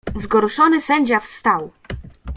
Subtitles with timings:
[0.15, 1.71] "Zgorszony sędzia wstał."